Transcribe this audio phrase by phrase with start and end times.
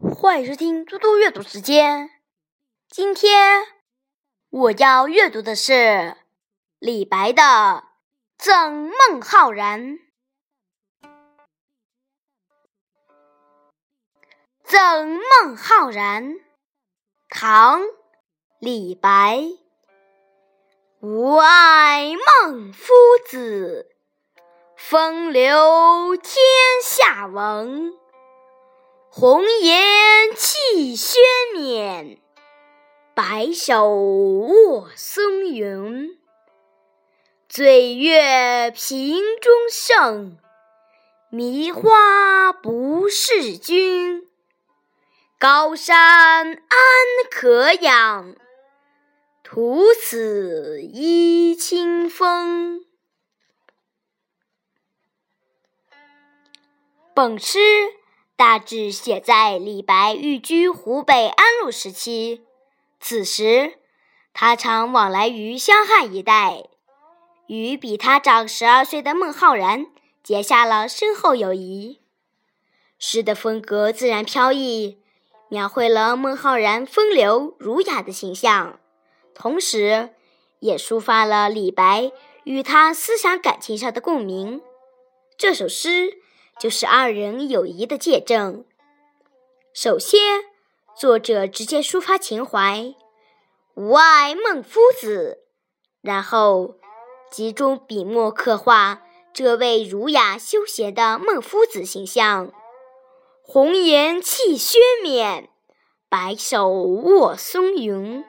[0.00, 2.10] 欢迎收听嘟嘟阅读时间。
[2.88, 3.64] 今天
[4.50, 6.16] 我要阅读的是
[6.80, 7.42] 李白的
[8.36, 9.80] 《赠孟浩然》。
[14.64, 16.24] 《赠孟浩然》
[17.28, 17.82] 唐·
[18.58, 19.44] 李白。
[21.00, 22.92] 吾爱孟夫
[23.28, 23.94] 子，
[24.76, 26.34] 风流天
[26.82, 28.03] 下闻。
[29.16, 31.22] 红颜弃轩
[31.54, 32.18] 冕，
[33.14, 36.18] 白首卧松云。
[37.48, 40.36] 醉月频中圣，
[41.30, 44.26] 迷花不识君。
[45.38, 46.58] 高山安
[47.30, 48.34] 可仰，
[49.44, 52.84] 徒此揖清风。
[57.14, 57.60] 本诗。
[58.36, 62.42] 大致写在李白寓居湖北安陆时期，
[62.98, 63.74] 此时
[64.32, 66.64] 他常往来于湘汉一带，
[67.46, 69.86] 与比他长十二岁的孟浩然
[70.20, 72.00] 结下了深厚友谊。
[72.98, 74.98] 诗的风格自然飘逸，
[75.48, 78.80] 描绘了孟浩然风流儒雅的形象，
[79.32, 80.10] 同时
[80.58, 82.10] 也抒发了李白
[82.42, 84.60] 与他思想感情上的共鸣。
[85.38, 86.23] 这首诗。
[86.58, 88.64] 就是二人友谊的见证。
[89.72, 90.44] 首先，
[90.96, 92.94] 作者直接抒发情怀
[93.74, 95.40] ，“吾爱孟夫子”，
[96.00, 96.76] 然后
[97.30, 102.52] 集中笔墨刻画这位儒雅休闲的孟夫子形象。
[103.42, 105.50] 红颜弃轩冕，
[106.08, 108.24] 白首卧松云。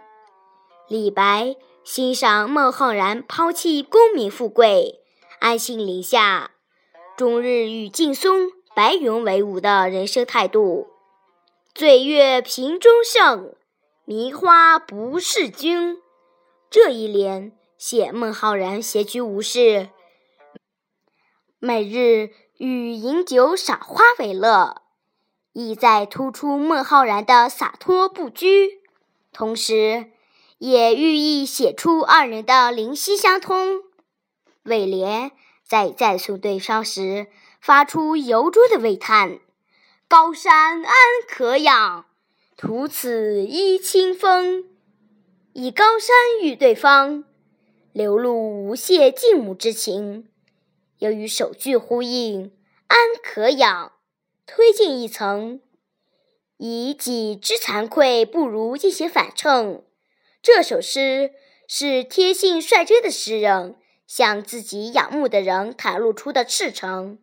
[0.88, 5.02] 李白欣赏孟浩然抛弃功名富贵，
[5.40, 6.55] 安心林下。
[7.18, 10.88] 终日与劲松、白云为伍的人生态度，
[11.74, 13.56] 醉月频中圣，
[14.04, 16.02] 迷花不识君。
[16.70, 19.92] 这一联写孟浩然闲居无事，
[21.58, 24.81] 每日与饮酒赏花为乐，
[25.54, 28.81] 意在突出孟浩然的洒脱不拘，
[29.31, 30.12] 同时
[30.58, 33.84] 也寓意写出二人的灵犀相通。
[34.64, 35.31] 尾联。
[35.68, 37.28] 在赞颂对方时，
[37.59, 39.40] 发出由衷的喟叹
[40.08, 40.94] ：“高山安
[41.28, 42.06] 可仰，
[42.56, 44.66] 徒此揖清风。”
[45.54, 47.24] 以高山喻对方，
[47.94, 50.30] 流露无限敬慕之情。
[51.00, 52.52] 由于首句呼应
[52.88, 53.94] ：“安可仰”，
[54.46, 55.62] 推进一层，
[56.58, 59.84] 以己之惭愧不如进行反衬。
[60.44, 61.31] 这首诗
[61.68, 63.78] 是天性率真的诗人。
[64.08, 67.20] 向自己仰慕的人袒露出的赤诚。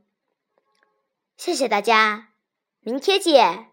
[1.37, 2.29] 谢谢大家，
[2.81, 3.72] 明天见。